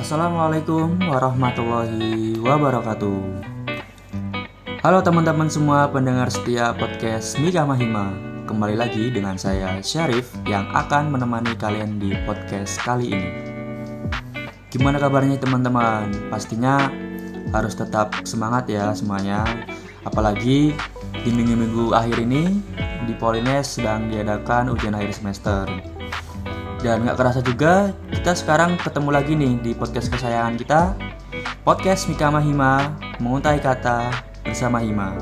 Assalamualaikum 0.00 0.96
warahmatullahi 1.12 2.32
wabarakatuh. 2.40 3.20
Halo 4.80 5.04
teman-teman 5.04 5.52
semua 5.52 5.92
pendengar 5.92 6.32
setia 6.32 6.72
podcast 6.72 7.36
Mika 7.36 7.68
Mahima. 7.68 8.08
Kembali 8.48 8.80
lagi 8.80 9.12
dengan 9.12 9.36
saya 9.36 9.76
Syarif 9.84 10.32
yang 10.48 10.72
akan 10.72 11.12
menemani 11.12 11.52
kalian 11.52 12.00
di 12.00 12.16
podcast 12.24 12.80
kali 12.80 13.12
ini. 13.12 13.28
Gimana 14.72 14.96
kabarnya 14.96 15.36
teman-teman? 15.36 16.32
Pastinya 16.32 16.88
harus 17.52 17.76
tetap 17.76 18.24
semangat 18.24 18.72
ya 18.72 18.96
semuanya. 18.96 19.44
Apalagi 20.08 20.72
di 21.12 21.28
minggu-minggu 21.28 21.92
akhir 21.92 22.24
ini 22.24 22.56
di 23.04 23.12
Polines 23.20 23.76
sedang 23.76 24.08
diadakan 24.08 24.72
ujian 24.72 24.96
akhir 24.96 25.12
semester. 25.12 25.99
Dan 26.80 27.04
gak 27.04 27.20
kerasa 27.20 27.44
juga 27.44 27.92
kita 28.08 28.32
sekarang 28.32 28.80
ketemu 28.80 29.12
lagi 29.12 29.36
nih 29.36 29.60
di 29.60 29.76
podcast 29.76 30.08
kesayangan 30.08 30.56
kita. 30.56 30.96
Podcast 31.60 32.08
Mika 32.08 32.32
Mahima 32.32 32.96
Menguntai 33.20 33.60
Kata 33.60 34.08
bersama 34.40 34.80
Hima. 34.80 35.12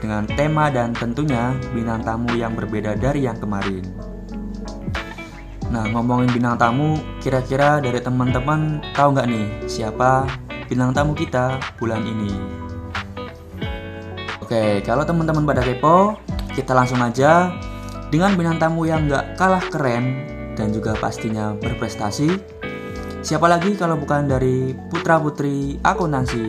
Dengan 0.00 0.24
tema 0.24 0.72
dan 0.72 0.96
tentunya 0.96 1.52
bintang 1.76 2.00
tamu 2.00 2.32
yang 2.32 2.56
berbeda 2.56 2.96
dari 2.96 3.28
yang 3.28 3.36
kemarin. 3.36 3.84
Nah 5.68 5.84
ngomongin 5.92 6.32
bintang 6.32 6.56
tamu 6.56 6.96
kira-kira 7.20 7.76
dari 7.84 8.00
teman-teman 8.00 8.80
tahu 8.96 9.20
nggak 9.20 9.28
nih 9.28 9.46
siapa 9.68 10.24
bintang 10.64 10.96
tamu 10.96 11.12
kita 11.12 11.60
bulan 11.76 12.08
ini? 12.08 12.32
Oke 14.40 14.80
kalau 14.80 15.04
teman-teman 15.04 15.44
pada 15.44 15.60
kepo 15.60 16.16
kita 16.56 16.72
langsung 16.72 17.04
aja. 17.04 17.52
Dengan 18.08 18.32
bintang 18.32 18.56
tamu 18.56 18.88
yang 18.88 19.04
nggak 19.10 19.36
kalah 19.36 19.60
keren 19.68 20.35
dan 20.56 20.72
juga 20.72 20.96
pastinya 20.96 21.52
berprestasi. 21.52 22.32
Siapa 23.20 23.46
lagi 23.46 23.76
kalau 23.76 24.00
bukan 24.00 24.26
dari 24.26 24.72
putra-putri 24.88 25.76
akuntansi? 25.84 26.44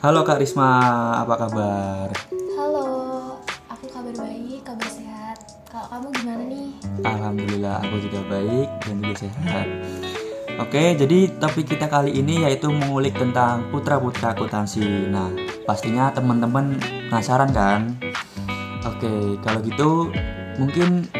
Halo 0.00 0.22
Kak 0.22 0.38
Risma, 0.38 0.70
apa 1.18 1.34
kabar? 1.34 2.08
Halo, 2.54 2.88
aku 3.66 3.90
kabar 3.90 4.14
baik, 4.14 4.62
kabar 4.62 4.88
sehat. 4.88 5.36
Kalau 5.66 5.86
kamu 5.90 6.06
gimana 6.22 6.42
nih? 6.46 6.68
Alhamdulillah, 7.02 7.76
aku 7.82 7.96
juga 8.06 8.20
baik 8.30 8.68
dan 8.86 8.96
juga 9.02 9.16
sehat. 9.26 9.66
Oke, 10.56 10.96
jadi 10.96 11.28
topik 11.36 11.68
kita 11.68 11.90
kali 11.90 12.16
ini 12.16 12.46
yaitu 12.46 12.72
mengulik 12.72 13.12
tentang 13.18 13.68
putra-putra 13.68 14.32
akuntansi. 14.32 15.10
Nah, 15.10 15.28
pastinya 15.68 16.08
teman-teman 16.14 16.80
penasaran 17.10 17.50
kan? 17.52 17.92
Oke, 18.86 19.34
kalau 19.42 19.58
gitu 19.66 19.90
mungkin 20.62 21.10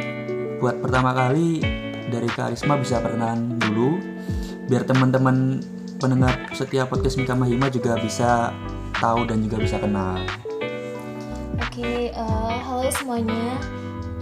buat 0.62 0.78
pertama 0.78 1.10
kali 1.10 1.58
dari 2.06 2.30
Karisma 2.30 2.78
bisa 2.78 3.02
perkenalan 3.02 3.58
dulu 3.58 3.98
biar 4.70 4.86
teman-teman 4.86 5.58
pendengar 5.98 6.46
setiap 6.54 6.94
podcast 6.94 7.18
Mika 7.18 7.34
Mahima 7.34 7.66
juga 7.66 7.98
bisa 7.98 8.54
tahu 9.02 9.26
dan 9.26 9.42
juga 9.42 9.58
bisa 9.58 9.82
kenal. 9.82 10.22
Oke, 11.58 12.14
uh, 12.14 12.54
halo 12.54 12.86
semuanya. 12.94 13.58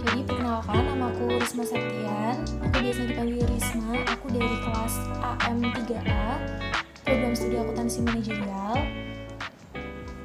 Jadi 0.05 0.25
perkenalkan, 0.25 0.81
nama 0.85 1.09
aku 1.13 1.37
Risma 1.37 1.65
Septian. 1.65 2.35
Aku 2.65 2.77
biasa 2.81 3.01
dipanggil 3.09 3.41
Risma. 3.45 3.93
Aku 4.09 4.25
dari 4.29 4.57
kelas 4.61 4.93
AM3A, 5.21 6.25
program 7.05 7.33
studi 7.37 7.57
akuntansi 7.61 8.01
manajerial. 8.05 8.75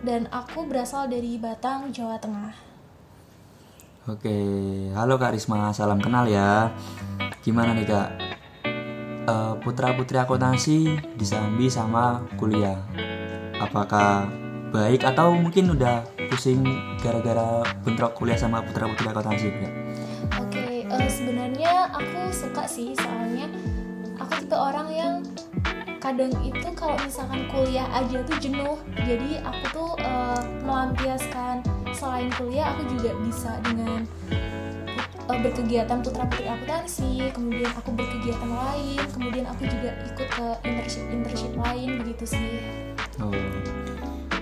Dan 0.04 0.28
aku 0.32 0.64
berasal 0.64 1.08
dari 1.08 1.36
Batang, 1.36 1.92
Jawa 1.92 2.16
Tengah. 2.16 2.69
Oke, 4.08 4.32
halo 4.96 5.20
Kak 5.20 5.36
Risma, 5.36 5.76
salam 5.76 6.00
kenal 6.00 6.24
ya. 6.24 6.72
Gimana 7.44 7.76
nih 7.76 7.84
Kak? 7.84 8.08
Uh, 9.28 9.52
putra-putri 9.60 10.16
akuntansi 10.16 10.96
disambi 11.20 11.68
sama 11.68 12.24
kuliah. 12.40 12.80
Apakah 13.60 14.24
baik 14.72 15.04
atau 15.04 15.36
mungkin 15.36 15.76
udah 15.76 16.00
pusing 16.32 16.64
gara-gara 17.04 17.60
bentrok 17.84 18.16
kuliah 18.16 18.40
sama 18.40 18.64
putra-putri 18.64 19.04
akuntansi 19.04 19.52
Kak? 19.52 19.72
Oke, 20.48 20.88
uh, 20.88 21.08
sebenarnya 21.12 21.92
aku 21.92 22.32
suka 22.32 22.64
sih 22.64 22.96
soalnya 22.96 23.52
aku 24.16 24.32
tipe 24.40 24.56
orang 24.56 24.88
yang 24.88 25.14
kadang 26.00 26.32
itu 26.40 26.72
kalau 26.72 26.96
misalkan 27.04 27.44
kuliah 27.52 27.84
aja 27.92 28.24
tuh 28.24 28.40
jenuh 28.40 28.80
jadi 28.96 29.44
aku 29.44 29.64
tuh 29.76 29.90
uh, 30.00 30.40
melampiaskan 30.64 31.60
selain 31.94 32.30
kuliah 32.34 32.72
aku 32.74 32.82
juga 32.96 33.10
bisa 33.22 33.50
dengan 33.66 34.06
uh, 35.30 35.38
berkegiatan 35.38 35.98
putra 36.02 36.24
putri 36.26 36.46
akuntansi 36.50 37.30
kemudian 37.30 37.70
aku 37.70 37.90
berkegiatan 37.94 38.50
lain 38.50 39.02
kemudian 39.14 39.46
aku 39.46 39.62
juga 39.70 39.90
ikut 40.10 40.28
ke 40.28 40.46
internship 40.66 41.04
internship 41.10 41.52
lain 41.54 41.88
begitu 42.02 42.24
sih. 42.26 42.50
Oh. 43.22 43.30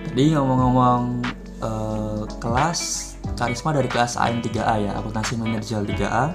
Tadi 0.09 0.33
ngomong-ngomong 0.33 1.01
uh, 1.61 2.23
kelas 2.41 3.13
karisma 3.37 3.71
dari 3.71 3.87
kelas 3.87 4.17
AM 4.17 4.41
3A 4.41 4.75
ya 4.89 4.91
akuntansi 4.97 5.37
manajer 5.37 5.85
3A 5.85 6.25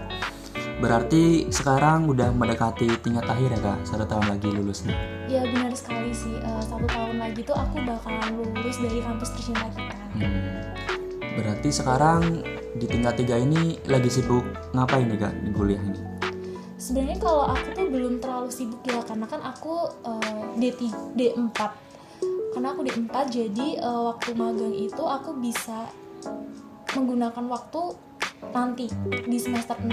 berarti 0.78 1.48
sekarang 1.54 2.10
udah 2.10 2.34
mendekati 2.34 2.90
tingkat 3.00 3.24
akhir 3.24 3.50
ya 3.56 3.60
kak? 3.62 3.78
Satu 3.86 4.04
tahun 4.06 4.38
lagi 4.38 4.48
lulus 4.54 4.86
nih 4.86 4.98
ya 5.26 5.42
benar 5.50 5.74
sekali 5.74 6.14
sih. 6.14 6.38
Uh, 6.38 6.62
satu 6.62 6.86
tahun 6.86 7.18
lagi 7.18 7.42
tuh 7.42 7.56
aku 7.56 7.82
bakalan 7.82 8.30
lulus 8.38 8.78
dari 8.78 9.02
kampus 9.02 9.34
tercinta 9.34 9.66
kita 9.74 10.04
hmm 10.14 10.93
Berarti 11.34 11.68
sekarang 11.74 12.46
di 12.78 12.86
tingkat 12.86 13.18
tiga 13.18 13.34
ini 13.38 13.78
lagi 13.90 14.06
sibuk 14.06 14.46
ngapain 14.70 15.10
nih 15.10 15.18
kak 15.18 15.34
di 15.42 15.50
kuliah 15.50 15.82
ini? 15.82 16.00
Sebenarnya 16.78 17.18
kalau 17.18 17.50
aku 17.50 17.66
tuh 17.74 17.86
belum 17.90 18.22
terlalu 18.22 18.50
sibuk 18.54 18.82
ya 18.86 19.02
karena 19.02 19.26
kan 19.26 19.40
aku 19.42 19.90
uh, 20.06 20.44
D3, 20.58 21.14
D4 21.18 21.58
karena 22.54 22.70
aku 22.70 22.86
D4 22.86 23.14
jadi 23.34 23.68
uh, 23.82 24.14
waktu 24.14 24.30
magang 24.38 24.74
itu 24.74 25.02
aku 25.02 25.34
bisa 25.42 25.90
menggunakan 26.94 27.44
waktu 27.50 27.82
nanti 28.52 28.90
di 29.08 29.38
semester 29.38 29.78
6 29.78 29.92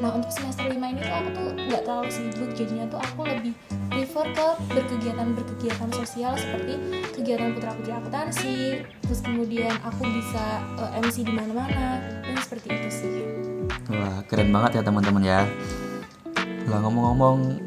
nah 0.00 0.10
untuk 0.14 0.30
semester 0.30 0.70
5 0.70 0.78
ini 0.78 1.00
tuh 1.02 1.14
aku 1.14 1.28
tuh 1.34 1.48
nggak 1.56 1.82
terlalu 1.82 2.10
sibuk. 2.12 2.50
Jadinya 2.54 2.84
tuh 2.86 3.00
aku 3.00 3.20
lebih 3.26 3.54
prefer 3.90 4.26
ke 4.32 4.46
berkegiatan-berkegiatan 4.72 5.90
sosial 5.96 6.32
seperti 6.38 6.74
kegiatan 7.12 7.52
putra-putri 7.56 7.92
akuntansi 7.92 8.56
terus 9.02 9.20
kemudian 9.20 9.74
aku 9.82 10.02
bisa 10.06 10.62
uh, 10.78 10.92
eh, 10.94 11.02
MC 11.02 11.26
di 11.26 11.32
mana-mana. 11.32 11.98
Dan 12.22 12.36
seperti 12.38 12.66
itu 12.70 12.88
sih. 12.88 13.14
Wah 13.90 14.22
keren 14.30 14.54
banget 14.54 14.80
ya 14.80 14.82
teman-teman 14.86 15.22
ya. 15.24 15.40
Lah 16.70 16.78
ngomong-ngomong 16.84 17.66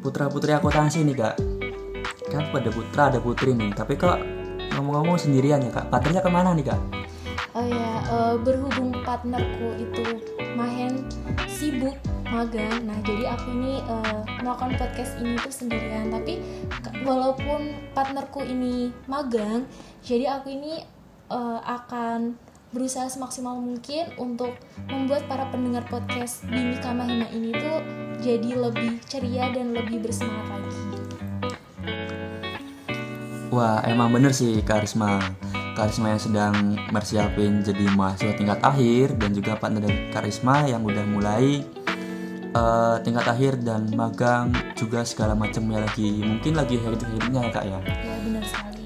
putra-putri 0.00 0.54
akuntansi 0.54 1.02
nih 1.02 1.16
kak. 1.18 1.34
Kan 2.30 2.46
pada 2.54 2.70
putra 2.70 3.10
ada 3.10 3.18
putri 3.18 3.56
nih. 3.56 3.74
Tapi 3.74 3.98
kok 3.98 4.16
ngomong-ngomong 4.78 5.18
sendirian 5.18 5.64
ya 5.64 5.74
kak? 5.74 5.90
Partnernya 5.90 6.22
ke 6.22 6.30
mana 6.30 6.54
nih 6.54 6.68
kak 6.70 6.99
oh 7.54 7.66
ya 7.66 7.90
uh, 8.06 8.34
berhubung 8.38 8.94
partnerku 9.02 9.74
itu 9.78 10.04
Mahen 10.54 11.06
sibuk 11.50 11.96
magang. 12.30 12.86
Nah 12.86 12.98
jadi 13.02 13.34
aku 13.34 13.48
ini 13.50 13.82
uh, 13.90 14.22
melakukan 14.40 14.78
podcast 14.78 15.18
ini 15.18 15.34
tuh 15.42 15.52
sendirian. 15.52 16.14
Tapi 16.14 16.38
walaupun 17.02 17.74
partnerku 17.92 18.46
ini 18.46 18.94
magang 19.10 19.66
jadi 20.06 20.38
aku 20.38 20.54
ini 20.54 20.82
uh, 21.28 21.58
akan 21.66 22.38
berusaha 22.70 23.10
semaksimal 23.10 23.58
mungkin 23.58 24.14
untuk 24.14 24.54
membuat 24.86 25.26
para 25.26 25.50
pendengar 25.50 25.82
podcast 25.90 26.46
Bimi 26.46 26.78
Kamahima 26.78 27.26
ini 27.34 27.50
tuh 27.50 27.82
jadi 28.22 28.54
lebih 28.54 29.02
ceria 29.10 29.50
dan 29.50 29.74
lebih 29.74 30.06
bersemangat 30.06 30.62
lagi. 30.62 30.98
Wah, 33.50 33.82
emang 33.82 34.14
bener 34.14 34.30
sih 34.30 34.62
Karisma 34.62 35.18
Karisma 35.74 36.12
yang 36.12 36.22
sedang 36.22 36.54
bersiapin 36.90 37.62
jadi 37.62 37.84
mahasiswa 37.94 38.34
tingkat 38.36 38.60
akhir 38.60 39.16
dan 39.16 39.30
juga 39.32 39.56
partner 39.56 39.82
dari 39.86 39.98
Karisma 40.10 40.66
yang 40.66 40.82
udah 40.82 41.04
mulai 41.06 41.64
uh, 42.54 42.96
tingkat 43.02 43.26
akhir 43.26 43.62
dan 43.62 43.88
magang 43.94 44.50
juga 44.74 45.06
segala 45.06 45.38
macamnya 45.38 45.86
lagi 45.86 46.22
mungkin 46.22 46.58
lagi 46.58 46.76
hidup-hidupnya 46.78 47.40
ya 47.46 47.50
kak 47.50 47.64
ya. 47.64 47.78
Ya 47.80 48.14
benar 48.26 48.44
sekali. 48.44 48.82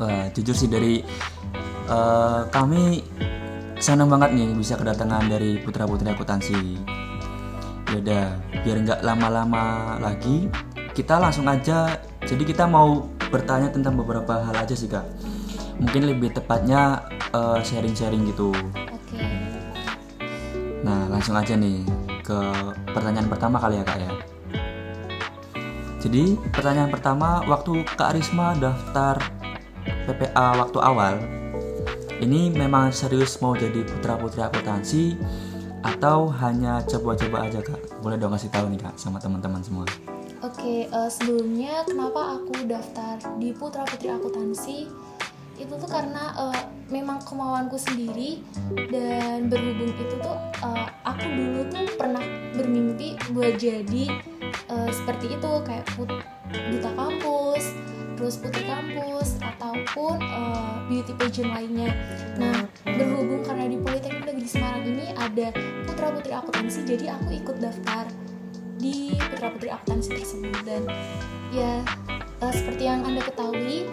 Wah 0.00 0.26
jujur 0.34 0.56
sih 0.56 0.68
dari 0.70 0.94
uh, 1.88 2.46
kami 2.50 3.04
senang 3.80 4.12
banget 4.12 4.36
nih 4.36 4.52
bisa 4.52 4.76
kedatangan 4.76 5.30
dari 5.30 5.60
putra 5.62 5.88
putri 5.88 6.10
akuntansi. 6.10 6.80
Yaudah 7.90 8.38
biar 8.62 8.76
nggak 8.86 9.00
lama-lama 9.02 9.96
lagi 9.98 10.50
kita 10.94 11.18
langsung 11.18 11.46
aja. 11.48 11.98
Jadi 12.20 12.44
kita 12.44 12.68
mau 12.68 13.08
bertanya 13.30 13.70
tentang 13.70 13.94
beberapa 13.94 14.42
hal 14.42 14.54
aja 14.58 14.74
sih 14.74 14.90
kak 14.90 15.06
mungkin 15.80 16.02
lebih 16.06 16.36
tepatnya 16.36 17.08
uh, 17.32 17.58
sharing-sharing 17.64 18.28
gitu. 18.28 18.52
Oke. 18.52 19.16
Okay. 19.16 19.32
Nah 20.84 21.08
langsung 21.08 21.34
aja 21.34 21.56
nih 21.56 21.82
ke 22.20 22.38
pertanyaan 22.92 23.26
pertama 23.26 23.56
kali 23.56 23.80
ya 23.80 23.84
kak 23.84 23.98
ya. 23.98 24.12
Jadi 26.00 26.32
pertanyaan 26.48 26.88
pertama 26.88 27.44
waktu 27.44 27.84
Kak 27.84 28.16
Risma 28.16 28.56
daftar 28.56 29.20
PPA 30.08 30.56
waktu 30.56 30.78
awal 30.80 31.20
ini 32.24 32.48
memang 32.52 32.88
serius 32.88 33.36
mau 33.44 33.52
jadi 33.52 33.84
putra 33.84 34.16
putri 34.16 34.40
akuntansi 34.40 35.16
atau 35.80 36.28
hanya 36.40 36.84
coba-coba 36.84 37.48
aja 37.48 37.60
kak? 37.64 38.00
Boleh 38.04 38.16
dong 38.20 38.32
kasih 38.32 38.52
tahu 38.52 38.68
nih 38.72 38.80
kak 38.80 38.96
sama 38.96 39.20
teman-teman 39.20 39.60
semua. 39.64 39.84
Oke, 40.40 40.88
uh, 40.88 41.08
sebelumnya 41.08 41.84
kenapa 41.84 42.40
aku 42.40 42.64
daftar 42.64 43.20
di 43.36 43.52
Putra 43.52 43.84
Putri 43.84 44.08
Akuntansi? 44.08 44.88
Itu 45.60 45.76
tuh 45.76 45.90
karena 45.92 46.32
uh, 46.40 46.62
memang 46.88 47.20
kemauanku 47.22 47.76
sendiri 47.76 48.40
dan 48.88 49.52
berhubung 49.52 49.92
itu 49.92 50.16
tuh 50.18 50.36
uh, 50.64 50.88
aku 51.04 51.28
dulu 51.28 51.60
tuh 51.68 51.84
pernah 52.00 52.24
bermimpi 52.56 53.20
buat 53.36 53.60
jadi 53.60 54.08
uh, 54.72 54.88
seperti 54.88 55.36
itu 55.36 55.50
kayak 55.68 55.84
put 55.94 56.08
duta 56.50 56.90
kampus, 56.96 57.76
terus 58.18 58.40
putri 58.40 58.64
kampus 58.66 59.38
ataupun 59.38 60.18
uh, 60.18 60.82
beauty 60.88 61.12
pageant 61.14 61.52
lainnya. 61.54 61.92
Nah, 62.40 62.66
berhubung 62.82 63.46
karena 63.46 63.70
di 63.70 63.78
Politeknik 63.78 64.24
Negeri 64.26 64.48
Semarang 64.48 64.84
ini 64.88 65.12
ada 65.14 65.54
putra 65.86 66.08
putri 66.10 66.32
akuntansi, 66.34 66.88
jadi 66.88 67.14
aku 67.14 67.36
ikut 67.36 67.56
daftar 67.62 68.08
di 68.80 69.14
putra 69.14 69.52
putri 69.52 69.68
akuntansi 69.70 70.08
tersebut 70.16 70.56
dan 70.64 70.82
ya 71.52 71.84
uh, 72.40 72.50
seperti 72.50 72.88
yang 72.88 73.04
anda 73.04 73.20
ketahui 73.22 73.86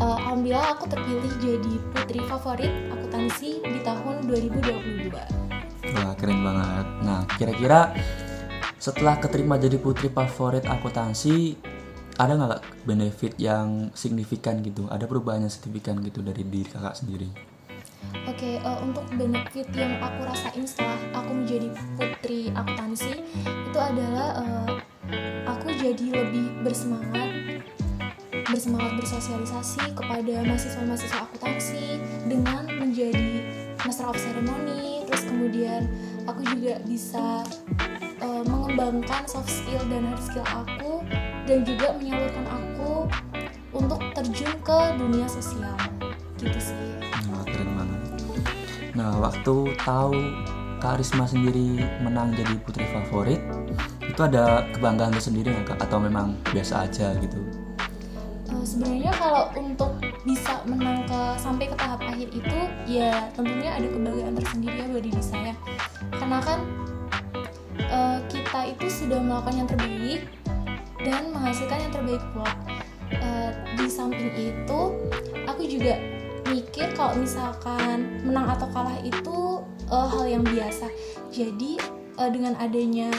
uh, 0.00 0.16
alhamdulillah 0.20 0.76
aku 0.76 0.84
terpilih 0.90 1.32
jadi 1.40 1.74
putri 1.92 2.20
favorit 2.28 2.72
akuntansi 2.92 3.50
di 3.64 3.80
tahun 3.84 4.28
2022 4.28 5.46
Wah 5.86 6.12
keren 6.18 6.42
banget. 6.42 6.86
Nah 7.06 7.20
kira-kira 7.38 7.94
setelah 8.76 9.16
keterima 9.22 9.56
jadi 9.56 9.78
putri 9.78 10.10
favorit 10.10 10.66
akuntansi 10.66 11.56
ada 12.16 12.32
nggak 12.32 12.62
benefit 12.88 13.36
yang 13.38 13.92
signifikan 13.92 14.64
gitu? 14.64 14.88
Ada 14.88 15.06
perubahan 15.06 15.46
yang 15.46 15.52
signifikan 15.52 16.00
gitu 16.02 16.24
dari 16.24 16.42
diri 16.42 16.66
kakak 16.66 16.96
sendiri? 16.96 17.28
Oke, 18.26 18.58
uh, 18.62 18.78
untuk 18.82 19.06
benefit 19.14 19.66
yang 19.74 19.98
aku 19.98 20.26
rasain 20.26 20.64
setelah 20.66 20.98
aku 21.14 21.30
menjadi 21.32 21.68
putri 21.98 22.50
akuntansi 22.54 23.22
itu 23.42 23.78
adalah 23.78 24.42
uh, 24.42 24.70
aku 25.46 25.70
jadi 25.74 26.06
lebih 26.24 26.66
bersemangat 26.66 27.45
bersemangat 28.56 28.96
bersosialisasi 28.96 29.84
kepada 29.92 30.40
mahasiswa-mahasiswa 30.48 31.28
akuntansi 31.28 32.00
dengan 32.24 32.64
menjadi 32.80 33.44
master 33.84 34.08
of 34.08 34.16
ceremony 34.16 35.04
terus 35.04 35.28
kemudian 35.28 35.84
aku 36.24 36.40
juga 36.56 36.80
bisa 36.88 37.44
uh, 38.24 38.42
mengembangkan 38.48 39.28
soft 39.28 39.52
skill 39.52 39.84
dan 39.92 40.08
hard 40.08 40.24
skill 40.24 40.46
aku 40.48 41.04
dan 41.44 41.68
juga 41.68 42.00
menyalurkan 42.00 42.48
aku 42.48 43.04
untuk 43.76 44.00
terjun 44.16 44.48
ke 44.64 44.78
dunia 44.96 45.28
sosial 45.28 45.76
gitu 46.40 46.56
sih 46.56 46.80
Wah 47.28 47.44
keren 47.44 47.76
banget. 47.76 48.00
Nah 48.96 49.20
waktu 49.20 49.76
tahu 49.84 50.16
Kak 50.80 50.96
Risma 50.96 51.28
sendiri 51.28 51.84
menang 52.00 52.32
jadi 52.32 52.56
putri 52.64 52.88
favorit 52.88 53.44
itu 54.00 54.20
ada 54.24 54.64
kebanggaan 54.72 55.12
tersendiri 55.12 55.52
nggak 55.52 55.76
kak? 55.76 55.84
Atau 55.84 56.00
memang 56.00 56.40
biasa 56.56 56.88
aja 56.88 57.12
gitu? 57.20 57.65
Sebenarnya 58.66 59.14
kalau 59.14 59.46
untuk 59.54 59.94
bisa 60.26 60.58
menang 60.66 61.06
ke 61.06 61.20
sampai 61.38 61.70
ke 61.70 61.76
tahap 61.78 62.02
akhir 62.02 62.28
itu 62.34 62.58
ya 62.90 63.30
tentunya 63.38 63.70
ada 63.78 63.86
kebanggaan 63.86 64.34
tersendiri 64.34 64.74
ya 64.82 64.86
buat 64.90 65.04
diri 65.06 65.22
saya. 65.22 65.54
Karena 66.10 66.38
kan 66.42 66.58
uh, 67.94 68.18
kita 68.26 68.74
itu 68.74 68.86
sudah 68.90 69.22
melakukan 69.22 69.54
yang 69.54 69.68
terbaik 69.70 70.20
dan 70.98 71.30
menghasilkan 71.30 71.78
yang 71.78 71.92
terbaik 71.94 72.22
pula 72.34 72.50
uh, 73.22 73.50
di 73.78 73.86
samping 73.86 74.34
itu 74.34 74.80
aku 75.46 75.62
juga 75.62 75.94
mikir 76.50 76.90
kalau 76.98 77.14
misalkan 77.22 78.18
menang 78.26 78.50
atau 78.50 78.66
kalah 78.74 78.98
itu 79.06 79.62
uh, 79.94 80.10
hal 80.10 80.26
yang 80.26 80.42
biasa. 80.42 80.90
Jadi 81.30 81.78
uh, 82.18 82.30
dengan 82.34 82.58
adanya 82.58 83.14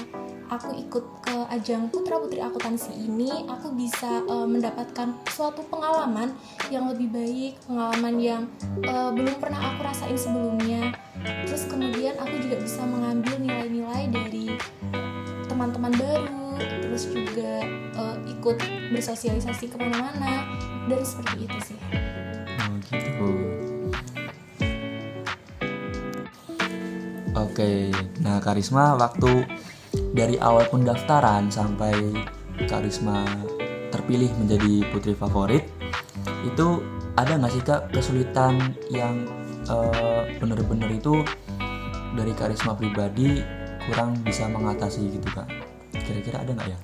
aku 0.52 0.76
ikut 0.76 1.04
ajang 1.48 1.88
putra 1.88 2.20
putri 2.20 2.44
akuntansi 2.44 2.92
ini 2.94 3.48
aku 3.48 3.72
bisa 3.74 4.24
uh, 4.28 4.44
mendapatkan 4.44 5.16
suatu 5.32 5.64
pengalaman 5.72 6.36
yang 6.68 6.92
lebih 6.92 7.08
baik 7.12 7.54
pengalaman 7.66 8.16
yang 8.20 8.42
uh, 8.86 9.10
belum 9.16 9.40
pernah 9.40 9.74
aku 9.74 9.88
rasain 9.88 10.20
sebelumnya 10.20 10.92
terus 11.48 11.66
kemudian 11.66 12.20
aku 12.20 12.36
juga 12.44 12.60
bisa 12.60 12.84
mengambil 12.84 13.36
nilai-nilai 13.40 14.04
dari 14.12 14.48
teman-teman 15.48 15.94
baru 15.96 16.60
terus 16.84 17.08
juga 17.10 17.64
uh, 17.96 18.18
ikut 18.28 18.58
bersosialisasi 18.92 19.72
ke 19.72 19.78
mana-mana 19.80 20.44
dan 20.88 21.02
seperti 21.04 21.48
itu 21.48 21.60
sih 21.74 21.80
Oh 22.58 22.74
gitu. 22.90 23.30
Oke, 27.38 27.94
nah 28.18 28.42
Karisma 28.42 28.98
waktu 28.98 29.46
dari 30.14 30.36
awal 30.42 30.66
pendaftaran 30.70 31.50
sampai 31.52 31.94
Karisma 32.66 33.24
terpilih 33.94 34.34
menjadi 34.42 34.84
putri 34.92 35.14
favorit 35.14 35.64
itu 36.44 36.82
ada 37.18 37.38
nggak 37.38 37.54
sih 37.54 37.64
kak 37.66 37.90
kesulitan 37.94 38.78
yang 38.94 39.26
eh, 39.70 40.38
bener-bener 40.38 40.90
itu 40.94 41.22
dari 42.18 42.34
Karisma 42.34 42.74
pribadi 42.74 43.42
kurang 43.88 44.20
bisa 44.26 44.50
mengatasi 44.50 45.16
gitu 45.16 45.30
kak? 45.32 45.48
Kira-kira 45.94 46.44
ada 46.44 46.52
nggak 46.54 46.70
ya? 46.70 46.80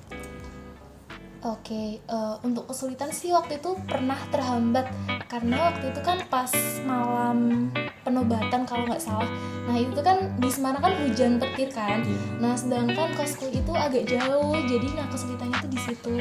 Oke, 1.44 2.00
eh, 2.00 2.34
untuk 2.40 2.72
kesulitan 2.72 3.12
sih 3.12 3.28
waktu 3.28 3.60
itu 3.60 3.76
pernah 3.84 4.16
terhambat 4.32 4.88
karena 5.28 5.68
waktu 5.68 5.92
itu 5.92 6.00
kan 6.00 6.16
pas 6.32 6.48
malam 6.88 7.68
penobatan 8.00 8.64
kalau 8.64 8.88
nggak 8.88 9.04
salah. 9.04 9.28
Nah 9.68 9.76
itu 9.76 10.00
kan 10.00 10.40
di 10.40 10.48
Semarang 10.48 10.80
kan 10.80 10.96
hujan 11.04 11.36
petir 11.36 11.68
kan. 11.68 12.00
Iya. 12.00 12.40
Nah 12.40 12.56
sedangkan 12.56 13.12
kosku 13.12 13.52
itu 13.52 13.72
agak 13.76 14.08
jauh, 14.08 14.56
jadi 14.64 14.88
nah 14.96 15.04
kesulitannya 15.12 15.58
tuh 15.60 15.68
di 15.68 15.80
situ. 15.84 16.16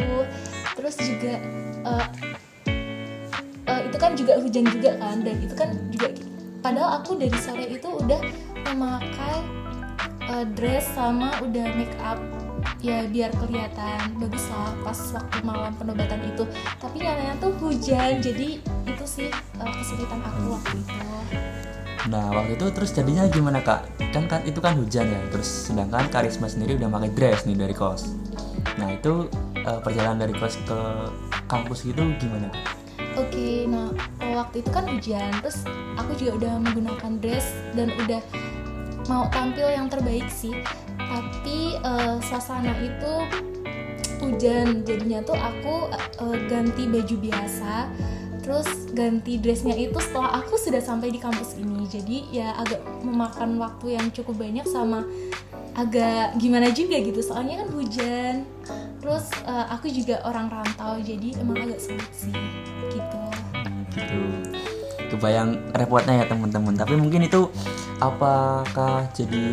Terus 0.75 0.95
juga 0.99 1.33
eh, 1.87 2.05
eh, 3.71 3.81
itu 3.87 3.95
kan 3.95 4.19
juga 4.19 4.43
hujan 4.43 4.67
juga 4.67 4.91
kan, 4.99 5.23
dan 5.23 5.39
itu 5.39 5.55
kan 5.55 5.71
juga 5.87 6.11
padahal 6.59 6.99
aku 6.99 7.15
dari 7.15 7.37
sore 7.39 7.71
itu 7.71 7.87
udah 7.87 8.19
memakai 8.75 9.39
eh, 10.35 10.45
dress 10.51 10.83
sama 10.91 11.31
udah 11.39 11.63
make 11.79 11.95
up 12.03 12.19
ya 12.83 13.07
biar 13.07 13.31
kelihatan 13.39 14.11
bagus 14.19 14.43
lah 14.51 14.75
pas 14.83 14.99
waktu 15.15 15.37
malam 15.47 15.71
penobatan 15.79 16.19
itu 16.27 16.43
tapi 16.83 16.99
nyatanya 16.99 17.39
tuh 17.39 17.55
hujan 17.63 18.19
jadi 18.19 18.59
itu 18.59 19.05
sih 19.07 19.31
uh, 19.31 19.71
kesulitan 19.79 20.19
aku 20.19 20.59
waktu 20.59 20.75
itu 20.83 20.97
Nah 22.03 22.35
waktu 22.35 22.59
itu 22.59 22.67
terus 22.75 22.91
jadinya 22.91 23.23
gimana 23.31 23.63
kak? 23.63 23.87
Kan 24.11 24.27
kan 24.27 24.43
itu 24.43 24.59
kan 24.59 24.75
hujan 24.75 25.07
ya. 25.07 25.23
Terus 25.31 25.71
sedangkan 25.71 26.11
Karisma 26.11 26.51
sendiri 26.51 26.75
udah 26.75 26.91
pakai 26.91 27.09
dress 27.15 27.47
nih 27.47 27.55
dari 27.55 27.71
kos. 27.71 28.11
Nah 28.75 28.91
itu 28.91 29.31
eh, 29.55 29.79
perjalanan 29.79 30.27
dari 30.27 30.35
kos 30.35 30.59
ke 30.67 30.79
kampus 31.47 31.87
gitu 31.87 32.03
gimana? 32.19 32.51
Oke 33.15 33.71
nah 33.71 33.87
waktu 34.19 34.59
itu 34.59 34.69
kan 34.75 34.83
hujan 34.91 35.31
terus 35.39 35.63
aku 35.95 36.11
juga 36.19 36.43
udah 36.43 36.53
menggunakan 36.59 37.11
dress 37.23 37.55
dan 37.71 37.87
udah 38.03 38.19
mau 39.07 39.31
tampil 39.31 39.71
yang 39.71 39.87
terbaik 39.87 40.27
sih 40.27 40.51
tapi 41.13 41.77
uh, 41.85 42.17
suasana 42.25 42.73
itu 42.81 43.13
hujan. 44.17 44.81
Jadinya 44.81 45.21
tuh 45.21 45.37
aku 45.37 45.93
uh, 45.93 46.37
ganti 46.49 46.89
baju 46.89 47.15
biasa. 47.21 47.73
Terus 48.43 48.67
ganti 48.91 49.39
dressnya 49.39 49.71
itu 49.71 49.95
setelah 50.03 50.43
aku 50.43 50.59
sudah 50.59 50.83
sampai 50.83 51.13
di 51.13 51.19
kampus 51.21 51.55
ini. 51.55 51.87
Jadi 51.87 52.17
ya 52.33 52.57
agak 52.59 52.81
memakan 53.05 53.55
waktu 53.61 53.95
yang 53.95 54.11
cukup 54.11 54.35
banyak 54.41 54.67
sama 54.67 55.07
agak 55.77 56.35
gimana 56.41 56.73
juga 56.73 56.99
gitu. 56.99 57.23
Soalnya 57.23 57.63
kan 57.63 57.69
hujan. 57.71 58.35
Terus 58.99 59.31
uh, 59.47 59.71
aku 59.71 59.87
juga 59.87 60.19
orang 60.27 60.51
rantau. 60.51 60.99
Jadi 60.99 61.39
emang 61.39 61.61
agak 61.61 61.79
sulit 61.79 62.11
sih 62.11 62.35
gitu. 62.91 63.19
Hmm, 63.55 63.79
gitu. 63.95 64.19
Kebayang 65.15 65.71
repotnya 65.71 66.23
ya 66.23 66.25
teman-teman. 66.27 66.75
Tapi 66.75 66.99
mungkin 66.99 67.23
itu 67.23 67.47
apakah 68.01 69.05
jadi 69.13 69.45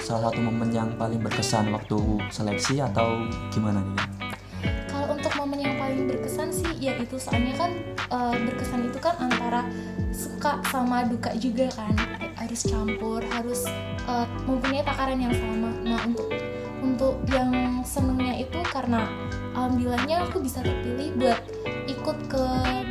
salah 0.00 0.30
satu 0.30 0.40
momen 0.40 0.72
yang 0.72 0.94
paling 0.96 1.20
berkesan 1.20 1.68
waktu 1.74 1.98
seleksi 2.32 2.80
atau 2.80 3.26
gimana 3.52 3.82
nih? 3.82 3.98
kalau 4.88 5.18
untuk 5.18 5.32
momen 5.34 5.58
yang 5.58 5.74
paling 5.76 6.06
berkesan 6.06 6.54
sih 6.54 6.68
ya 6.78 6.94
itu 7.00 7.18
soalnya 7.18 7.58
kan 7.58 7.70
uh, 8.12 8.36
berkesan 8.38 8.86
itu 8.86 8.98
kan 9.02 9.18
antara 9.18 9.66
suka 10.14 10.62
sama 10.70 11.02
duka 11.08 11.34
juga 11.36 11.66
kan 11.74 11.96
harus 12.38 12.62
campur 12.68 13.24
harus 13.34 13.66
uh, 14.06 14.28
mempunyai 14.46 14.84
takaran 14.86 15.18
yang 15.18 15.34
sama 15.34 15.70
nah 15.82 15.98
untuk 16.06 16.28
untuk 16.82 17.14
yang 17.30 17.82
senengnya 17.86 18.42
itu 18.42 18.58
karena 18.70 19.06
alhamdulillahnya 19.54 20.26
aku 20.26 20.42
bisa 20.42 20.62
terpilih 20.62 21.14
buat 21.18 21.38
ikut 22.02 22.18
ke 22.26 22.44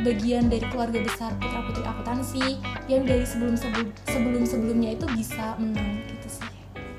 bagian 0.08 0.48
dari 0.48 0.64
keluarga 0.72 1.04
besar 1.04 1.36
putra 1.36 1.60
putri 1.68 1.84
akuntansi 1.84 2.56
yang 2.88 3.04
dari 3.04 3.28
sebelum 3.28 3.60
sebelum 4.08 4.42
sebelumnya 4.48 4.96
itu 4.96 5.04
bisa 5.12 5.52
menang 5.60 6.00
gitu 6.08 6.40
sih 6.40 6.48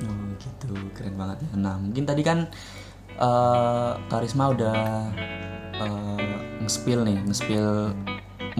Oh 0.05 0.29
gitu, 0.37 0.77
keren 0.93 1.17
banget 1.17 1.41
ya. 1.41 1.49
Nah 1.57 1.81
mungkin 1.81 2.05
tadi 2.05 2.21
kan 2.21 2.45
eh, 3.17 3.91
Karisma 4.13 4.53
udah 4.53 5.09
eh, 5.79 6.37
nge-spill 6.61 7.01
nih, 7.01 7.17
nge-spill 7.25 7.97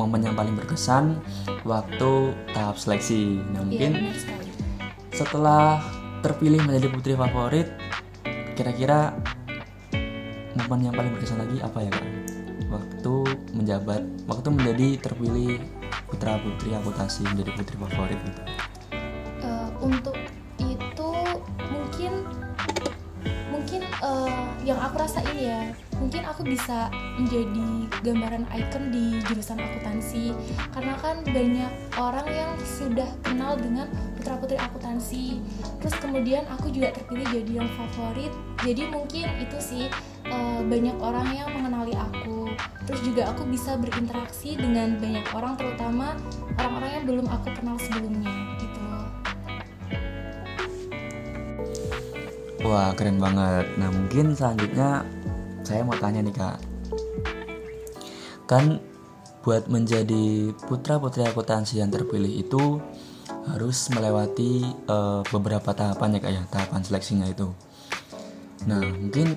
momen 0.02 0.26
yang 0.26 0.34
paling 0.34 0.58
berkesan 0.58 1.22
waktu 1.62 2.34
tahap 2.58 2.82
seleksi. 2.82 3.38
Nah 3.54 3.62
Iya 3.62 3.70
mungkin 3.70 3.92
setelah 5.14 5.78
terpilih 6.26 6.66
menjadi 6.66 6.88
putri 6.90 7.14
favorit 7.14 7.70
kira-kira 8.58 9.14
momen 10.58 10.90
yang 10.90 10.96
paling 10.98 11.14
berkesan 11.14 11.38
lagi 11.38 11.62
apa 11.62 11.80
ya 11.86 11.92
kak 11.94 12.33
menjabat 13.64 14.04
waktu 14.28 14.48
menjadi 14.52 14.88
terpilih 15.00 15.64
putra 16.12 16.36
putri 16.44 16.76
akuntansi 16.76 17.24
menjadi 17.32 17.52
putri 17.56 17.76
favorit 17.80 18.20
gitu. 18.20 18.42
Eh, 19.40 19.70
untuk 19.80 20.20
itu 20.60 21.12
mungkin 21.72 22.14
mungkin 23.48 23.82
eh, 23.88 24.44
yang 24.68 24.76
aku 24.84 25.00
rasain 25.00 25.32
ya 25.40 25.72
mungkin 25.96 26.28
aku 26.28 26.44
bisa 26.44 26.92
menjadi 27.16 27.88
gambaran 28.04 28.44
icon 28.52 28.92
di 28.92 29.24
jurusan 29.32 29.56
akuntansi. 29.56 30.36
Karena 30.76 31.00
kan 31.00 31.24
banyak 31.24 31.72
orang 31.96 32.28
yang 32.28 32.52
sudah 32.68 33.08
kenal 33.24 33.56
dengan 33.56 33.88
putra 34.20 34.36
putri 34.36 34.60
akuntansi. 34.60 35.40
Terus 35.80 35.96
kemudian 36.04 36.44
aku 36.52 36.68
juga 36.68 36.92
terpilih 36.92 37.32
jadi 37.32 37.64
yang 37.64 37.70
favorit. 37.80 38.36
Jadi 38.60 38.92
mungkin 38.92 39.32
itu 39.40 39.58
sih 39.64 39.88
eh, 40.28 40.60
banyak 40.68 41.00
orang 41.00 41.32
yang 41.32 41.48
mengenali 41.56 41.96
aku 41.96 42.43
terus 42.84 43.02
juga 43.04 43.32
aku 43.32 43.48
bisa 43.48 43.80
berinteraksi 43.80 44.60
dengan 44.60 45.00
banyak 45.00 45.26
orang 45.32 45.54
terutama 45.56 46.20
orang-orang 46.60 46.92
yang 46.92 47.06
belum 47.08 47.28
aku 47.32 47.48
kenal 47.56 47.76
sebelumnya 47.80 48.34
gitu 48.60 48.84
Wah 52.64 52.96
keren 52.96 53.20
banget. 53.20 53.76
Nah 53.76 53.92
mungkin 53.92 54.32
selanjutnya 54.40 55.04
saya 55.68 55.84
mau 55.84 56.00
tanya 56.00 56.24
nih 56.24 56.32
kak. 56.32 56.58
Kan 58.48 58.80
buat 59.44 59.68
menjadi 59.68 60.56
putra 60.64 60.96
putri 60.96 61.28
akuntansi 61.28 61.84
yang 61.84 61.92
terpilih 61.92 62.32
itu 62.32 62.80
harus 63.52 63.92
melewati 63.92 64.64
eh, 64.64 65.22
beberapa 65.28 65.76
tahapan 65.76 66.16
ya 66.16 66.20
kak 66.24 66.32
ya 66.32 66.44
tahapan 66.48 66.82
seleksinya 66.88 67.28
itu. 67.28 67.52
Nah 68.64 68.80
mungkin 68.80 69.36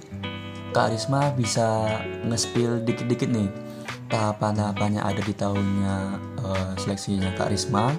kak 0.76 0.92
Risma 0.92 1.32
bisa 1.32 1.88
nge-spill 2.28 2.84
dikit-dikit 2.84 3.32
nih 3.32 3.48
tahapan-tahapannya 4.12 5.00
ada 5.00 5.24
di 5.24 5.32
tahunnya 5.32 5.96
eh, 6.44 6.72
seleksinya 6.84 7.32
kak 7.32 7.48
Risma 7.48 7.96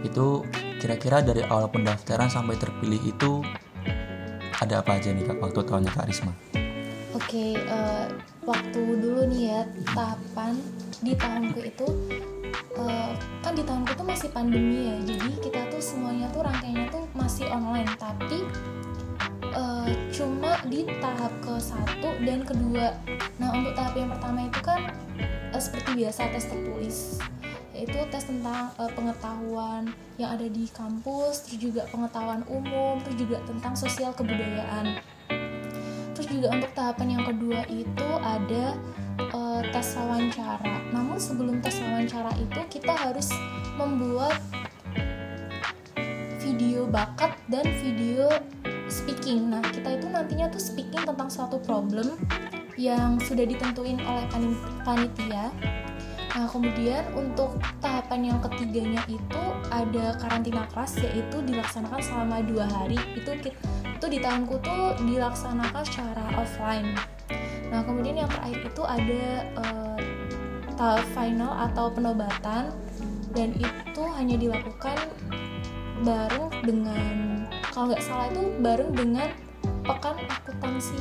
itu 0.00 0.40
kira-kira 0.80 1.20
dari 1.20 1.44
awal 1.44 1.68
pendaftaran 1.68 2.32
sampai 2.32 2.56
terpilih 2.56 3.12
itu 3.12 3.44
ada 4.56 4.80
apa 4.80 4.96
aja 4.96 5.12
nih 5.12 5.28
kak 5.28 5.36
waktu 5.36 5.60
tahunnya 5.68 5.92
kak 5.92 6.08
Risma? 6.08 6.32
Oke, 7.12 7.60
eh, 7.60 8.06
waktu 8.48 8.80
dulu 9.04 9.28
nih 9.28 9.52
ya 9.52 9.60
tahapan 9.92 10.56
di 11.04 11.12
tahunku 11.12 11.60
itu 11.60 11.86
eh, 12.72 13.12
kan 13.44 13.52
di 13.52 13.60
tahunku 13.68 13.92
tuh 13.92 14.06
masih 14.08 14.32
pandemi 14.32 14.96
ya, 14.96 14.96
jadi 15.12 15.30
kita 15.44 15.60
tuh 15.68 15.82
semuanya 15.84 16.32
tuh 16.32 16.40
rangkaiannya 16.40 16.88
tuh 16.88 17.04
masih 17.12 17.44
online, 17.52 17.90
tapi 18.00 18.48
eh, 19.58 19.90
cuma 20.14 20.62
di 20.70 20.86
tahap 21.02 21.34
ke 21.42 21.58
satu 21.58 22.14
dan 22.22 22.46
kedua. 22.46 22.94
Nah 23.42 23.50
untuk 23.50 23.74
tahap 23.74 23.98
yang 23.98 24.10
pertama 24.14 24.46
itu 24.46 24.60
kan 24.62 24.94
eh, 25.50 25.62
seperti 25.62 25.98
biasa 25.98 26.30
tes 26.30 26.46
tertulis, 26.46 26.98
yaitu 27.74 27.98
tes 28.14 28.24
tentang 28.24 28.70
eh, 28.78 28.90
pengetahuan 28.94 29.90
yang 30.16 30.30
ada 30.38 30.46
di 30.46 30.70
kampus, 30.70 31.46
terus 31.46 31.58
juga 31.58 31.82
pengetahuan 31.90 32.46
umum, 32.46 33.02
terus 33.02 33.18
juga 33.18 33.42
tentang 33.44 33.74
sosial 33.74 34.14
kebudayaan. 34.14 35.02
Terus 36.14 36.28
juga 36.34 36.50
untuk 36.50 36.70
tahapan 36.74 37.18
yang 37.18 37.24
kedua 37.26 37.62
itu 37.70 38.08
ada 38.22 38.78
eh, 39.18 39.62
tes 39.74 39.88
wawancara. 39.98 40.74
Namun 40.94 41.18
sebelum 41.18 41.58
tes 41.58 41.78
wawancara 41.82 42.30
itu 42.38 42.60
kita 42.70 42.94
harus 42.94 43.30
membuat 43.78 44.38
video 46.42 46.90
bakat 46.90 47.38
dan 47.46 47.62
video 47.78 48.26
speaking. 48.90 49.52
Nah, 49.52 49.62
kita 49.62 50.00
itu 50.00 50.06
nantinya 50.08 50.48
tuh 50.48 50.60
speaking 50.60 51.04
tentang 51.04 51.28
suatu 51.28 51.60
problem 51.62 52.16
yang 52.80 53.20
sudah 53.22 53.44
ditentuin 53.44 54.00
oleh 54.02 54.24
pani- 54.32 54.64
panitia. 54.82 55.52
Nah, 56.36 56.46
kemudian 56.46 57.02
untuk 57.18 57.58
tahapan 57.82 58.32
yang 58.34 58.38
ketiganya 58.38 59.02
itu 59.10 59.42
ada 59.68 60.14
karantina 60.22 60.64
kelas 60.70 60.94
yaitu 61.02 61.42
dilaksanakan 61.42 62.00
selama 62.00 62.44
dua 62.46 62.66
hari. 62.70 62.98
Itu 63.16 63.34
itu 63.98 64.06
di 64.06 64.18
tahunku 64.22 64.62
tuh 64.62 64.94
dilaksanakan 65.02 65.82
secara 65.82 66.24
offline. 66.38 66.94
Nah, 67.68 67.82
kemudian 67.82 68.22
yang 68.24 68.30
terakhir 68.30 68.70
itu 68.70 68.82
ada 68.86 69.24
eh, 69.44 69.98
tahap 70.78 71.02
final 71.10 71.52
atau 71.68 71.90
penobatan 71.90 72.70
dan 73.34 73.48
itu 73.58 74.02
hanya 74.14 74.38
dilakukan 74.38 74.96
bareng 76.06 76.48
dengan 76.62 77.27
kalau 77.78 77.94
nggak 77.94 78.02
salah 78.02 78.26
itu 78.26 78.42
bareng 78.58 78.90
dengan 78.90 79.30
pekan 79.86 80.18
akuntansi 80.18 80.98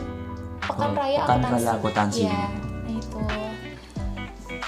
pekan 0.61 0.89
Oh, 0.89 0.93
raya 0.93 1.25
Pekan 1.25 1.41
akuntansi 1.41 1.57
Raya 1.57 1.73
Akuntansi. 1.73 2.21
Iya, 2.21 2.43
nah 2.85 2.93
itu 2.93 3.21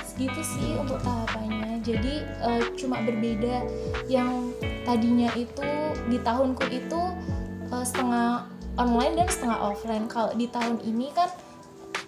segitu 0.03 0.41
sih 0.41 0.69
untuk 0.73 0.97
tahapannya 0.99 1.85
jadi 1.85 2.13
eh, 2.25 2.63
cuma 2.73 2.97
berbeda 2.99 3.61
yang 4.09 4.49
tadinya 4.81 5.29
itu 5.37 5.61
di 6.09 6.17
tahunku 6.17 6.65
itu 6.65 7.01
eh, 7.69 7.85
setengah 7.85 8.49
online 8.73 9.13
dan 9.13 9.27
setengah 9.29 9.59
offline 9.61 10.09
kalau 10.09 10.33
di 10.33 10.49
tahun 10.49 10.81
ini 10.81 11.13
kan 11.13 11.29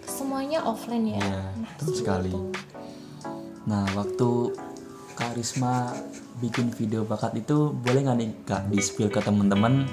semuanya 0.02 0.66
offline 0.66 1.14
ya 1.14 1.22
Iya, 1.22 1.30
Nah, 1.30 1.46
betul 1.78 1.94
sekali. 1.94 2.30
itu. 2.34 2.40
Nah, 3.62 3.86
waktu 3.94 4.28
Kak 5.14 5.38
Risma 5.38 5.94
bikin 6.42 6.74
video 6.74 7.06
bakat 7.06 7.38
itu 7.38 7.70
boleh 7.70 8.02
nggak 8.02 8.18
nih 8.18 8.30
Kak 8.42 8.62
di 8.66 8.82
spill 8.82 9.06
ke 9.06 9.22
teman-teman 9.22 9.86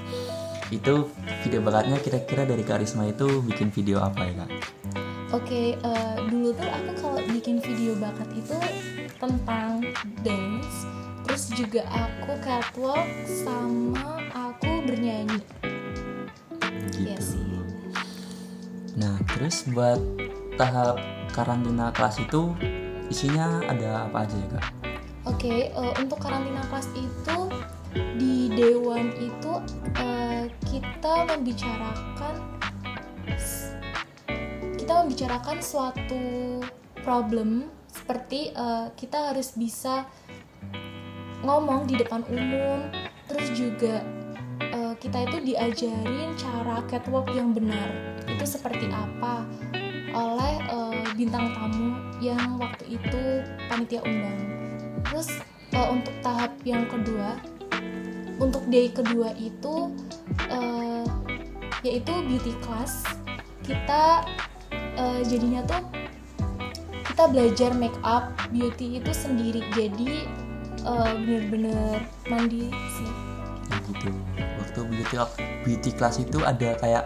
itu 0.74 1.06
video 1.46 1.62
bakatnya 1.62 1.98
kira-kira 2.02 2.42
dari 2.42 2.66
Kak 2.66 2.82
Risma 2.82 3.06
itu 3.06 3.38
bikin 3.46 3.70
video 3.70 4.02
apa 4.02 4.26
ya 4.26 4.32
Kak? 4.42 4.50
Oke, 5.30 5.78
eh, 5.78 6.16
dulu 6.26 6.50
tuh 6.50 6.66
aku 6.66 6.90
kalau 6.98 7.22
bikin 7.30 7.62
video 7.62 7.94
bakat 8.02 8.26
itu 8.34 8.58
tentang 9.22 9.78
dance, 10.26 10.90
terus 11.22 11.54
juga 11.54 11.86
aku 11.86 12.34
catwalk 12.42 13.06
sama 13.26 14.18
aku 14.34 14.82
bernyanyi. 14.90 15.38
Gitu. 16.90 16.98
Iya 17.06 17.18
sih. 17.22 17.46
Nah, 18.98 19.22
terus 19.38 19.70
buat 19.70 20.02
tahap 20.58 20.98
karantina 21.30 21.94
kelas 21.94 22.18
itu 22.18 22.50
isinya 23.06 23.62
ada 23.70 24.10
apa 24.10 24.26
aja 24.26 24.34
ya 24.34 24.48
Kak? 24.58 24.79
Oke, 25.28 25.68
eh, 25.68 25.92
untuk 26.00 26.16
karantina 26.16 26.64
kelas 26.72 26.88
itu 26.96 27.38
di 28.16 28.48
dewan 28.54 29.12
itu 29.20 29.52
eh, 30.00 30.48
kita 30.64 31.28
membicarakan 31.28 32.34
kita 34.80 34.92
membicarakan 35.04 35.58
suatu 35.60 36.22
problem 37.04 37.68
seperti 37.90 38.54
eh, 38.54 38.86
kita 38.96 39.34
harus 39.34 39.52
bisa 39.58 40.08
ngomong 41.44 41.88
di 41.88 42.00
depan 42.00 42.24
umum, 42.32 42.88
terus 43.28 43.52
juga 43.52 44.00
eh, 44.60 44.94
kita 44.96 45.28
itu 45.28 45.52
diajarin 45.52 46.32
cara 46.40 46.80
catwalk 46.88 47.28
yang 47.36 47.52
benar 47.52 47.92
itu 48.24 48.44
seperti 48.48 48.88
apa 48.88 49.44
oleh 50.16 50.54
eh, 50.64 51.04
bintang 51.12 51.52
tamu 51.52 51.92
yang 52.24 52.56
waktu 52.56 52.96
itu 52.96 53.44
panitia 53.68 54.00
undang. 54.00 54.49
Terus 55.08 55.28
eh, 55.72 55.88
untuk 55.88 56.14
tahap 56.20 56.52
yang 56.66 56.84
kedua, 56.90 57.38
untuk 58.40 58.64
day 58.68 58.90
kedua 58.90 59.32
itu 59.36 59.94
eh, 60.48 61.04
yaitu 61.84 62.12
beauty 62.26 62.52
class. 62.64 63.04
Kita 63.64 64.24
eh, 64.74 65.20
jadinya 65.24 65.64
tuh 65.64 65.82
kita 67.06 67.28
belajar 67.28 67.70
make 67.76 67.96
up 68.04 68.32
beauty 68.52 69.00
itu 69.00 69.12
sendiri. 69.12 69.64
Jadi 69.72 70.24
eh, 70.84 71.12
bener-bener 71.20 72.04
mandiri 72.28 72.72
sih. 72.98 73.10
Gitu. 73.90 74.10
Waktu 74.62 74.80
beauty 74.86 75.16
beauty 75.66 75.90
class 75.94 76.22
itu 76.22 76.40
ada 76.42 76.78
kayak 76.78 77.04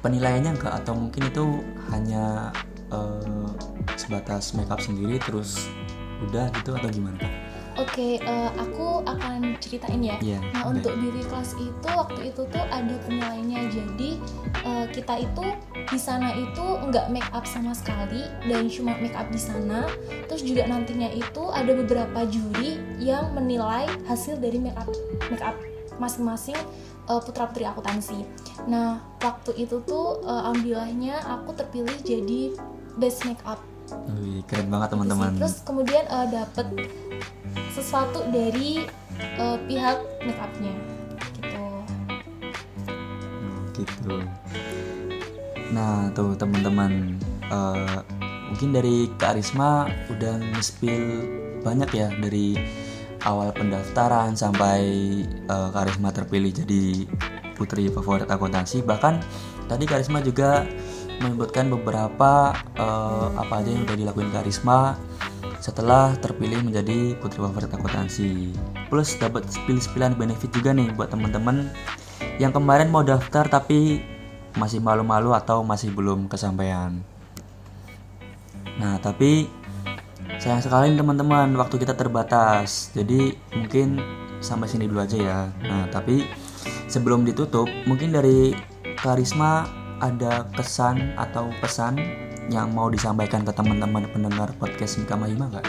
penilaiannya 0.00 0.54
enggak 0.54 0.74
atau 0.82 0.94
mungkin 0.94 1.28
itu 1.28 1.44
hanya 1.90 2.54
eh, 2.94 3.48
sebatas 3.98 4.54
makeup 4.54 4.78
sendiri 4.78 5.18
terus 5.22 5.66
udah 6.24 6.48
gitu 6.54 6.70
atau 6.76 6.88
gimana 6.88 7.16
Kak? 7.20 7.32
Oke, 7.76 8.16
eh, 8.16 8.50
aku 8.56 9.04
akan 9.04 9.60
ceritain 9.60 10.00
ya. 10.00 10.16
Iya. 10.24 10.40
Nah 10.56 10.64
boleh. 10.64 10.80
untuk 10.80 10.92
beauty 10.96 11.22
class 11.28 11.52
itu 11.60 11.88
waktu 11.92 12.32
itu 12.32 12.48
tuh 12.48 12.64
ada 12.72 12.94
penilaiannya 13.04 13.60
jadi 13.68 14.10
eh, 14.64 14.86
kita 14.96 15.28
itu 15.28 15.44
di 15.84 15.98
sana 16.00 16.32
itu 16.32 16.64
nggak 16.88 17.12
make 17.12 17.28
up 17.36 17.44
sama 17.44 17.76
sekali 17.76 18.24
dan 18.48 18.72
cuma 18.72 18.96
make 18.96 19.12
up 19.12 19.28
di 19.28 19.36
sana 19.36 19.84
terus 20.24 20.40
juga 20.40 20.64
nantinya 20.64 21.12
itu 21.12 21.52
ada 21.52 21.68
beberapa 21.76 22.24
juri 22.32 22.80
yang 22.96 23.36
menilai 23.36 23.84
hasil 24.08 24.40
dari 24.40 24.56
make 24.56 24.76
up 24.80 24.88
make 25.28 25.44
up 25.44 25.56
masing-masing 26.00 26.56
eh, 27.12 27.20
putra 27.20 27.44
putri 27.44 27.68
akuntansi. 27.68 28.24
Nah 28.72 29.04
waktu 29.20 29.52
itu 29.52 29.84
tuh 29.84 30.24
alhamdulillahnya 30.24 31.20
aku 31.28 31.52
terpilih 31.52 32.00
jadi 32.00 32.56
best 32.96 33.28
make 33.28 33.44
up 33.44 33.60
Wih, 34.16 34.42
keren 34.50 34.68
banget 34.68 34.88
Gitu 34.90 34.94
teman-teman. 34.98 35.30
Terus 35.38 35.56
kemudian 35.62 36.04
eh, 36.06 36.26
dapet 36.32 36.66
sesuatu 37.74 38.26
dari 38.34 38.84
eh, 39.20 39.58
pihak 39.68 39.98
make 40.26 40.40
upnya. 40.40 40.74
gitu 41.36 41.60
Oh, 43.46 43.60
gitu. 43.76 44.14
Nah, 45.70 46.10
tuh 46.14 46.34
teman-teman 46.34 47.18
eh, 47.46 47.98
mungkin 48.50 48.70
dari 48.74 49.10
Kak 49.18 49.38
Risma 49.38 49.90
udah 50.10 50.38
nge-spill 50.54 51.26
banyak 51.66 51.90
ya 51.94 52.08
dari 52.14 52.54
awal 53.26 53.50
pendaftaran 53.50 54.38
sampai 54.38 54.80
eh, 55.26 55.68
Kak 55.74 55.84
Risma 55.90 56.10
terpilih 56.14 56.50
jadi 56.50 57.06
putri 57.56 57.88
favorit 57.90 58.28
akuntansi. 58.28 58.82
Bahkan 58.84 59.14
tadi 59.66 59.84
Kak 59.88 60.04
Risma 60.04 60.20
juga 60.22 60.66
menyebutkan 61.22 61.72
beberapa 61.72 62.52
eh, 62.76 63.28
apa 63.36 63.62
aja 63.62 63.70
yang 63.72 63.84
udah 63.88 63.96
dilakuin 63.96 64.30
Kak 64.32 64.44
Risma 64.44 64.98
setelah 65.60 66.14
terpilih 66.20 66.62
menjadi 66.62 67.16
putri 67.18 67.42
favorit 67.42 67.72
akuntansi. 67.72 68.54
Plus 68.86 69.18
dapat 69.18 69.48
spill-spillan 69.50 70.14
benefit 70.14 70.52
juga 70.54 70.70
nih 70.70 70.92
buat 70.94 71.10
teman-teman 71.10 71.72
yang 72.36 72.52
kemarin 72.52 72.92
mau 72.92 73.02
daftar 73.02 73.48
tapi 73.48 74.04
masih 74.56 74.80
malu-malu 74.80 75.36
atau 75.36 75.60
masih 75.64 75.92
belum 75.92 76.28
kesampaian. 76.32 76.96
Nah, 78.76 79.00
tapi 79.00 79.48
sayang 80.36 80.60
sekali 80.60 80.92
teman-teman, 80.96 81.52
waktu 81.56 81.80
kita 81.80 81.96
terbatas. 81.96 82.92
Jadi 82.92 83.36
mungkin 83.56 84.00
sampai 84.40 84.68
sini 84.68 84.88
dulu 84.88 85.00
aja 85.04 85.16
ya. 85.16 85.40
Nah, 85.64 85.88
tapi 85.88 86.28
sebelum 86.88 87.24
ditutup, 87.24 87.68
mungkin 87.88 88.12
dari 88.12 88.56
Karisma 88.96 89.68
ada 90.00 90.44
kesan 90.52 91.16
atau 91.16 91.48
pesan 91.64 91.96
yang 92.52 92.70
mau 92.70 92.86
disampaikan 92.92 93.42
ke 93.42 93.50
teman-teman 93.50 94.06
pendengar 94.12 94.52
podcast 94.60 95.02
Mika 95.02 95.18
Mahima 95.18 95.50
nggak? 95.50 95.66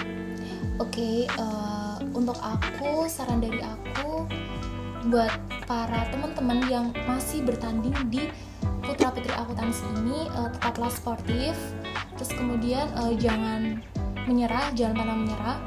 Oke, 0.78 1.26
eh, 1.26 1.96
untuk 2.14 2.38
aku 2.38 3.10
saran 3.10 3.42
dari 3.42 3.64
aku 3.66 4.30
buat 5.10 5.32
para 5.66 6.06
teman-teman 6.14 6.60
yang 6.70 6.86
masih 7.08 7.42
bertanding 7.42 7.96
di 8.12 8.30
putra 8.84 9.10
putri 9.10 9.34
akuntansi 9.34 9.84
ini 10.04 10.30
eh, 10.30 10.50
tetaplah 10.54 10.92
sportif, 10.92 11.56
terus 12.20 12.32
kemudian 12.36 12.86
eh, 13.08 13.14
jangan 13.18 13.82
menyerah, 14.30 14.70
jangan 14.78 14.96
pernah 15.02 15.18
menyerah. 15.18 15.58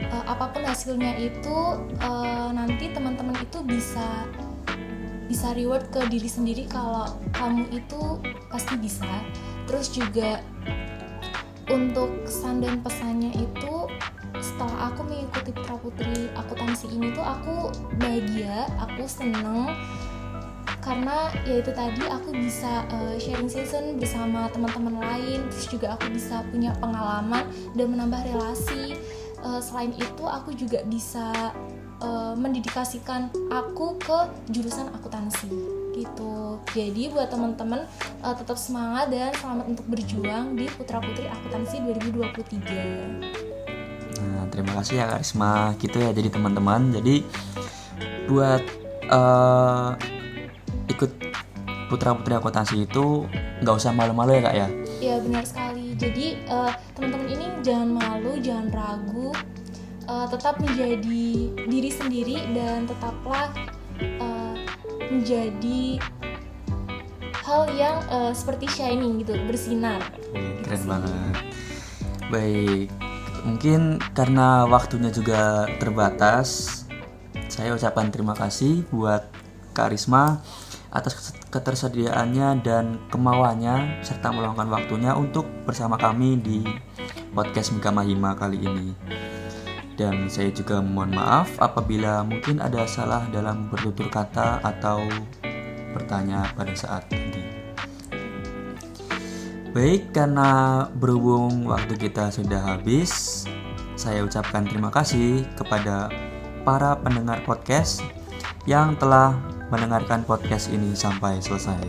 Eh, 0.00 0.24
apa 0.24 0.48
pun 0.52 0.62
hasilnya 0.64 1.12
itu 1.20 1.58
eh, 1.98 2.48
nanti 2.56 2.88
teman-teman 2.88 3.36
itu 3.42 3.58
bisa 3.66 4.24
bisa 5.26 5.52
reward 5.54 5.90
ke 5.90 6.06
diri 6.10 6.30
sendiri 6.30 6.64
kalau 6.70 7.18
kamu 7.34 7.66
itu 7.74 8.22
pasti 8.50 8.74
bisa. 8.78 9.22
Terus 9.66 9.90
juga 9.90 10.42
untuk 11.66 12.22
kesan 12.22 12.62
dan 12.62 12.78
pesannya 12.82 13.34
itu 13.34 13.90
setelah 14.38 14.92
aku 14.92 15.02
mengikuti 15.02 15.50
putra 15.50 15.76
putri 15.80 16.30
akuntansi 16.38 16.86
ini 16.94 17.10
tuh 17.10 17.24
aku 17.24 17.74
bahagia 17.98 18.70
aku 18.78 19.02
seneng 19.08 19.74
karena 20.86 21.34
ya 21.42 21.58
itu 21.58 21.74
tadi 21.74 22.06
aku 22.06 22.30
bisa 22.30 22.86
uh, 22.94 23.18
sharing 23.18 23.50
session 23.50 23.98
bersama 23.98 24.46
teman-teman 24.54 25.02
lain 25.02 25.42
terus 25.50 25.66
juga 25.66 25.98
aku 25.98 26.14
bisa 26.14 26.46
punya 26.54 26.70
pengalaman 26.78 27.50
dan 27.74 27.86
menambah 27.90 28.22
relasi 28.30 28.94
Uh, 29.46 29.60
selain 29.62 29.92
itu 29.94 30.24
aku 30.24 30.50
juga 30.56 30.82
bisa 30.88 31.30
uh, 32.00 32.34
mendedikasikan 32.36 33.30
aku 33.48 33.96
ke 34.00 34.18
jurusan 34.52 34.88
akuntansi 34.92 35.48
gitu 35.96 36.60
jadi 36.76 37.08
buat 37.08 37.32
teman-teman 37.32 37.88
uh, 38.20 38.34
tetap 38.36 38.60
semangat 38.60 39.08
dan 39.08 39.32
selamat 39.36 39.66
untuk 39.72 39.86
berjuang 39.88 40.56
di 40.56 40.68
putra 40.76 41.00
putri 41.00 41.24
akuntansi 41.28 41.80
2023 41.80 43.56
Nah, 44.16 44.48
terima 44.48 44.80
kasih 44.80 45.02
ya 45.02 45.04
Kak 45.12 45.20
Risma. 45.20 45.76
Gitu 45.76 45.96
ya 46.00 46.10
jadi 46.16 46.28
teman-teman. 46.32 46.88
Jadi 46.94 47.20
buat 48.26 48.62
eh, 49.06 49.90
ikut 50.90 51.10
putra 51.86 52.18
putri 52.18 52.34
akuntansi 52.34 52.86
itu 52.88 53.26
nggak 53.62 53.76
usah 53.78 53.94
malu-malu 53.94 54.36
ya 54.36 54.42
kak 54.42 54.56
ya. 54.56 54.68
Ya 54.98 55.14
benar 55.22 55.44
sekali. 55.46 55.94
Jadi 55.94 56.42
eh, 56.42 56.72
teman-teman 56.98 57.28
ini 57.30 57.46
jangan 57.62 57.88
malu, 57.94 58.32
jangan 58.42 58.66
ragu, 58.74 59.30
Eh, 60.06 60.26
tetap 60.30 60.62
menjadi 60.62 61.26
diri 61.66 61.90
sendiri 61.90 62.38
dan 62.54 62.86
tetaplah 62.86 63.50
eh, 63.98 64.54
menjadi 65.10 65.98
hal 67.42 67.66
yang 67.74 67.98
eh, 68.06 68.30
seperti 68.30 68.70
shining 68.70 69.18
gitu, 69.26 69.34
bersinar. 69.50 69.98
Wih, 70.30 70.62
Keren 70.62 70.82
banget. 70.86 71.34
Baik, 72.30 72.88
mungkin 73.42 73.98
karena 74.14 74.62
waktunya 74.70 75.10
juga 75.10 75.66
terbatas, 75.82 76.82
saya 77.50 77.74
ucapkan 77.74 78.10
terima 78.14 78.38
kasih 78.38 78.86
buat 78.94 79.26
Kak 79.74 79.90
Risma 79.90 80.38
atas 80.94 81.34
ketersediaannya 81.50 82.62
dan 82.62 83.02
kemauannya 83.10 84.06
serta 84.06 84.30
meluangkan 84.30 84.70
waktunya 84.70 85.18
untuk 85.18 85.50
bersama 85.66 85.98
kami 85.98 86.38
di 86.38 86.62
podcast 87.34 87.74
Mika 87.74 87.90
Mahima 87.90 88.38
kali 88.38 88.62
ini. 88.62 89.25
Dan 89.96 90.28
saya 90.28 90.52
juga 90.52 90.84
mohon 90.84 91.16
maaf 91.16 91.56
apabila 91.56 92.20
mungkin 92.20 92.60
ada 92.60 92.84
salah 92.84 93.24
dalam 93.32 93.72
bertutur 93.72 94.12
kata 94.12 94.60
atau 94.60 95.08
bertanya 95.96 96.52
pada 96.52 96.76
saat 96.76 97.08
tadi. 97.08 97.40
Baik, 99.72 100.12
karena 100.12 100.84
berhubung 100.96 101.68
waktu 101.68 101.96
kita 101.96 102.32
sudah 102.32 102.76
habis, 102.76 103.44
saya 103.96 104.24
ucapkan 104.24 104.64
terima 104.64 104.88
kasih 104.88 105.44
kepada 105.56 106.08
para 106.64 106.96
pendengar 107.00 107.44
podcast 107.44 108.00
yang 108.64 108.96
telah 108.96 109.36
mendengarkan 109.68 110.24
podcast 110.24 110.72
ini 110.72 110.96
sampai 110.96 111.40
selesai. 111.44 111.84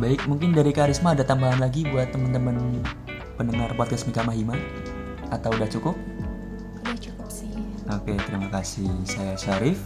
Baik, 0.00 0.28
mungkin 0.28 0.52
dari 0.52 0.74
Karisma 0.74 1.16
ada 1.16 1.24
tambahan 1.24 1.64
lagi 1.64 1.88
buat 1.88 2.12
teman-teman 2.12 2.84
pendengar 3.40 3.72
podcast 3.78 4.04
Mika 4.04 4.20
Mahima? 4.20 4.52
Atau 5.34 5.50
udah 5.50 5.66
cukup? 5.66 5.98
Udah 6.86 6.94
cukup 6.94 7.26
sih. 7.26 7.50
Oke, 7.90 8.14
terima 8.22 8.46
kasih. 8.54 8.86
Saya 9.02 9.34
Syarif. 9.34 9.82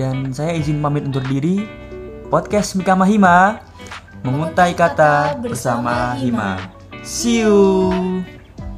Dan 0.00 0.32
saya 0.32 0.56
izin 0.56 0.80
pamit 0.80 1.04
undur 1.04 1.22
diri. 1.28 1.68
Podcast 2.32 2.78
Mika 2.78 2.96
Mahima 2.96 3.60
menguntai 4.24 4.72
kata 4.72 5.36
bersama 5.36 6.16
Hima. 6.16 6.56
See 7.04 7.44
you. 7.44 7.60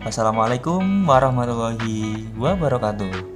Wassalamualaikum 0.03 0.83
warahmatullahi 1.07 2.27
wabarakatuh. 2.35 3.32